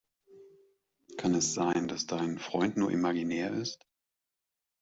[1.19, 3.85] Kann es sein, dass dein Freund nur imaginär ist?